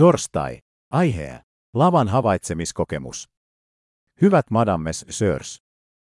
Torstai. 0.00 0.58
Aihe. 0.90 1.40
Lavan 1.74 2.08
havaitsemiskokemus. 2.08 3.28
Hyvät 4.22 4.50
madammes 4.50 5.06
sirs. 5.10 5.62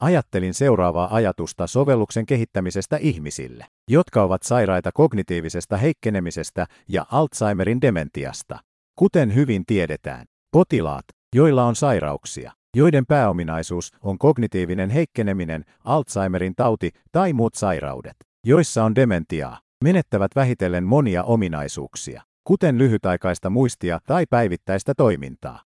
Ajattelin 0.00 0.54
seuraavaa 0.54 1.14
ajatusta 1.14 1.66
sovelluksen 1.66 2.26
kehittämisestä 2.26 2.96
ihmisille, 2.96 3.66
jotka 3.90 4.22
ovat 4.22 4.42
sairaita 4.42 4.90
kognitiivisesta 4.94 5.76
heikkenemisestä 5.76 6.66
ja 6.88 7.06
Alzheimerin 7.10 7.80
dementiasta. 7.80 8.58
Kuten 8.98 9.34
hyvin 9.34 9.66
tiedetään, 9.66 10.26
potilaat, 10.52 11.04
joilla 11.34 11.64
on 11.64 11.76
sairauksia, 11.76 12.52
joiden 12.76 13.06
pääominaisuus 13.06 13.90
on 14.02 14.18
kognitiivinen 14.18 14.90
heikkeneminen, 14.90 15.64
Alzheimerin 15.84 16.54
tauti 16.56 16.90
tai 17.12 17.32
muut 17.32 17.54
sairaudet, 17.54 18.16
joissa 18.46 18.84
on 18.84 18.94
dementiaa, 18.94 19.60
menettävät 19.84 20.30
vähitellen 20.36 20.84
monia 20.84 21.24
ominaisuuksia, 21.24 22.22
kuten 22.48 22.78
lyhytaikaista 22.78 23.50
muistia 23.50 23.98
tai 24.06 24.26
päivittäistä 24.30 24.92
toimintaa. 24.96 25.62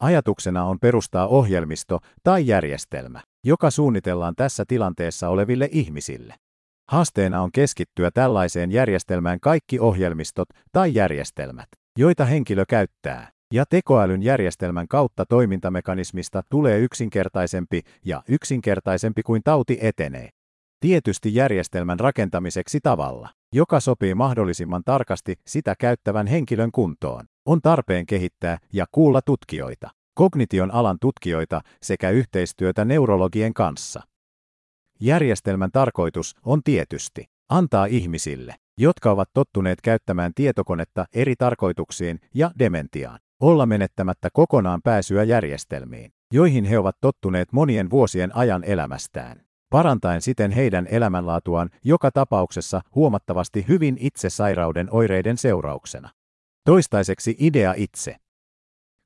Ajatuksena 0.00 0.64
on 0.64 0.78
perustaa 0.80 1.26
ohjelmisto 1.26 1.98
tai 2.22 2.46
järjestelmä, 2.46 3.20
joka 3.44 3.70
suunnitellaan 3.70 4.34
tässä 4.36 4.64
tilanteessa 4.68 5.28
oleville 5.28 5.68
ihmisille. 5.72 6.34
Haasteena 6.90 7.42
on 7.42 7.52
keskittyä 7.52 8.10
tällaiseen 8.10 8.72
järjestelmään 8.72 9.40
kaikki 9.40 9.78
ohjelmistot 9.78 10.48
tai 10.72 10.94
järjestelmät, 10.94 11.68
joita 11.98 12.24
henkilö 12.24 12.64
käyttää, 12.68 13.30
ja 13.52 13.64
tekoälyn 13.70 14.22
järjestelmän 14.22 14.88
kautta 14.88 15.26
toimintamekanismista 15.26 16.42
tulee 16.50 16.78
yksinkertaisempi 16.78 17.82
ja 18.04 18.22
yksinkertaisempi 18.28 19.22
kuin 19.22 19.42
tauti 19.44 19.78
etenee. 19.80 20.28
Tietysti 20.80 21.34
järjestelmän 21.34 22.00
rakentamiseksi 22.00 22.78
tavalla, 22.82 23.28
joka 23.54 23.80
sopii 23.80 24.14
mahdollisimman 24.14 24.82
tarkasti 24.84 25.34
sitä 25.46 25.74
käyttävän 25.78 26.26
henkilön 26.26 26.72
kuntoon, 26.72 27.24
on 27.46 27.62
tarpeen 27.62 28.06
kehittää 28.06 28.58
ja 28.72 28.86
kuulla 28.92 29.22
tutkijoita, 29.22 29.90
kognition 30.14 30.70
alan 30.70 30.98
tutkijoita 31.00 31.60
sekä 31.82 32.10
yhteistyötä 32.10 32.84
neurologien 32.84 33.54
kanssa. 33.54 34.02
Järjestelmän 35.00 35.70
tarkoitus 35.72 36.36
on 36.44 36.62
tietysti 36.62 37.24
antaa 37.48 37.86
ihmisille, 37.86 38.54
jotka 38.78 39.10
ovat 39.10 39.30
tottuneet 39.34 39.80
käyttämään 39.80 40.32
tietokonetta 40.34 41.06
eri 41.12 41.34
tarkoituksiin 41.36 42.20
ja 42.34 42.50
dementiaan, 42.58 43.18
olla 43.40 43.66
menettämättä 43.66 44.28
kokonaan 44.32 44.80
pääsyä 44.84 45.24
järjestelmiin, 45.24 46.12
joihin 46.32 46.64
he 46.64 46.78
ovat 46.78 46.96
tottuneet 47.00 47.52
monien 47.52 47.90
vuosien 47.90 48.36
ajan 48.36 48.64
elämästään, 48.64 49.40
parantaen 49.70 50.22
siten 50.22 50.50
heidän 50.50 50.86
elämänlaatuaan 50.90 51.70
joka 51.84 52.10
tapauksessa 52.10 52.80
huomattavasti 52.94 53.64
hyvin 53.68 53.96
itse 54.00 54.30
sairauden 54.30 54.88
oireiden 54.90 55.36
seurauksena. 55.36 56.10
Toistaiseksi 56.64 57.36
idea 57.38 57.74
itse. 57.76 58.16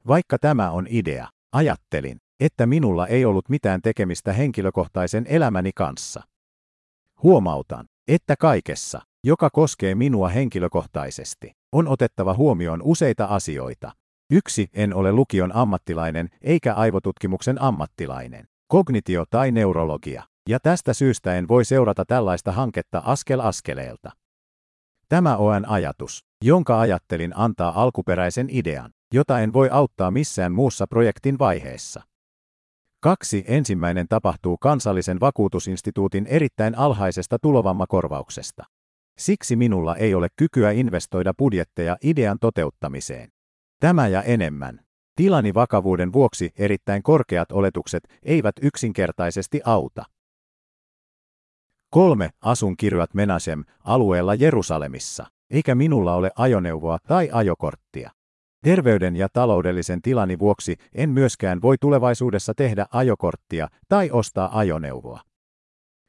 Vaikka 0.07 0.39
tämä 0.39 0.71
on 0.71 0.87
idea, 0.91 1.29
ajattelin, 1.53 2.21
että 2.41 2.67
minulla 2.67 3.07
ei 3.07 3.25
ollut 3.25 3.49
mitään 3.49 3.83
tekemistä 3.83 4.33
henkilökohtaisen 4.33 5.27
elämäni 5.29 5.71
kanssa. 5.75 6.23
Huomautan, 7.23 7.87
että 8.09 8.37
kaikessa, 8.37 9.01
joka 9.25 9.51
koskee 9.51 9.95
minua 9.95 10.29
henkilökohtaisesti, 10.29 11.53
on 11.73 11.89
otettava 11.89 12.35
huomioon 12.35 12.83
useita 12.83 13.25
asioita. 13.25 13.93
Yksi, 14.31 14.69
en 14.73 14.95
ole 14.95 15.13
lukion 15.13 15.57
ammattilainen 15.57 16.29
eikä 16.43 16.75
aivotutkimuksen 16.75 17.63
ammattilainen, 17.63 18.49
kognitio 18.67 19.25
tai 19.31 19.53
neurologia, 19.53 20.23
ja 20.49 20.61
tästä 20.61 20.95
syystä 20.95 21.35
en 21.35 21.49
voi 21.49 21.65
seurata 21.65 22.05
tällaista 22.05 22.53
hanketta 22.53 23.03
askel 23.05 23.41
askeleelta. 23.41 24.11
Tämä 25.09 25.37
on 25.37 25.69
ajatus, 25.69 26.25
jonka 26.45 26.81
ajattelin 26.81 27.33
antaa 27.37 27.83
alkuperäisen 27.83 28.49
idean, 28.51 28.91
jota 29.15 29.41
en 29.41 29.53
voi 29.53 29.69
auttaa 29.73 30.11
missään 30.11 30.53
muussa 30.53 30.87
projektin 30.87 31.39
vaiheessa. 31.39 32.03
Kaksi 33.03 33.45
ensimmäinen 33.49 34.07
tapahtuu 34.09 34.59
kansallisen 34.59 35.21
vakuutusinstituutin 35.21 36.27
erittäin 36.27 36.79
alhaisesta 36.79 37.39
tulovammakorvauksesta. 37.43 38.65
Siksi 39.19 39.57
minulla 39.57 39.97
ei 39.97 40.15
ole 40.15 40.29
kykyä 40.37 40.71
investoida 40.71 41.35
budjetteja 41.39 41.97
idean 42.05 42.39
toteuttamiseen. 42.41 43.29
Tämä 43.81 44.09
ja 44.09 44.23
enemmän. 44.23 44.81
Tilani 45.17 45.55
vakavuuden 45.55 46.13
vuoksi 46.13 46.51
erittäin 46.57 47.03
korkeat 47.03 47.53
oletukset 47.53 48.03
eivät 48.23 48.55
yksinkertaisesti 48.63 49.61
auta. 49.65 50.05
Kolme 51.91 52.31
Asun 52.43 52.77
kirjat 52.77 53.15
Menasem 53.15 53.65
alueella 53.85 54.35
Jerusalemissa, 54.35 55.27
eikä 55.51 55.75
minulla 55.75 56.15
ole 56.15 56.31
ajoneuvoa 56.37 56.99
tai 57.09 57.29
ajokorttia. 57.33 58.11
Terveyden 58.65 59.17
ja 59.17 59.29
taloudellisen 59.33 60.03
tilani 60.03 60.39
vuoksi 60.39 60.77
en 60.95 61.11
myöskään 61.11 61.63
voi 61.63 61.77
tulevaisuudessa 61.81 62.55
tehdä 62.55 62.87
ajokorttia 62.93 63.69
tai 63.89 64.11
ostaa 64.11 64.59
ajoneuvoa. 64.59 65.21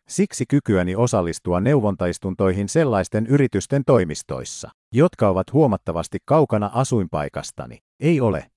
Siksi 0.07 0.45
kykyäni 0.50 0.95
osallistua 0.95 1.59
neuvontaistuntoihin 1.59 2.69
sellaisten 2.69 3.28
yritysten 3.28 3.84
toimistoissa, 3.85 4.69
jotka 4.94 5.29
ovat 5.29 5.53
huomattavasti 5.53 6.18
kaukana 6.25 6.69
asuinpaikastani, 6.73 7.78
ei 8.00 8.22
ole. 8.22 8.51